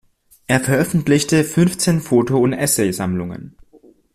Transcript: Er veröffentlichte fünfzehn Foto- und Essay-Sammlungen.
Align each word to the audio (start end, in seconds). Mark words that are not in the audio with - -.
Er 0.47 0.59
veröffentlichte 0.61 1.43
fünfzehn 1.43 2.01
Foto- 2.01 2.39
und 2.39 2.53
Essay-Sammlungen. 2.53 3.55